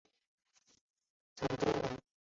[1.35, 1.99] 长洲人。